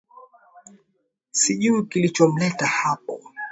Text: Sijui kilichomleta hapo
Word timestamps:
Sijui 1.31 1.83
kilichomleta 1.87 2.65
hapo 2.67 3.21